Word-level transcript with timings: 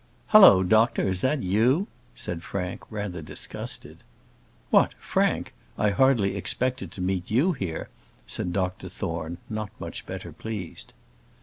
"Hallo, 0.29 0.63
doctor! 0.63 1.03
is 1.03 1.21
that 1.21 1.43
you?" 1.43 1.85
said 2.15 2.41
Frank, 2.41 2.81
rather 2.89 3.21
disgusted. 3.21 3.99
"What! 4.71 4.95
Frank! 4.97 5.53
I 5.77 5.91
hardly 5.91 6.35
expected 6.35 6.91
to 6.93 7.01
meet 7.01 7.29
you 7.29 7.51
here," 7.51 7.87
said 8.25 8.51
Dr 8.51 8.89
Thorne, 8.89 9.37
not 9.47 9.69
much 9.79 10.07
better 10.07 10.31
pleased. 10.31 10.93